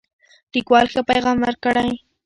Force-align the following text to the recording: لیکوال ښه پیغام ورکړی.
لیکوال 0.53 0.85
ښه 0.91 1.01
پیغام 1.09 1.37
ورکړی. 1.41 1.91